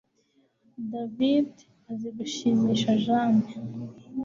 [0.91, 1.51] David
[1.91, 3.47] azi gushimisha Jane